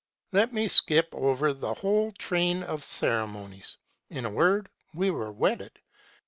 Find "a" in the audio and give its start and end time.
4.25-4.31